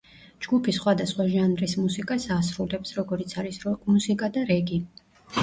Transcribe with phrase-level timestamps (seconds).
[0.43, 4.83] ჯგუფი სხვადასხვა ჟანრის მუსიკას ასრულებს, როგორიც არის როკ-მუსიკა და რეგი.